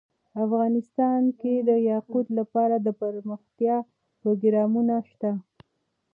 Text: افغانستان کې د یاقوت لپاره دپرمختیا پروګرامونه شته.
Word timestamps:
افغانستان 0.45 1.21
کې 1.39 1.53
د 1.69 1.71
یاقوت 1.91 2.27
لپاره 2.39 2.75
دپرمختیا 2.87 3.77
پروګرامونه 4.21 4.95
شته. 5.09 5.31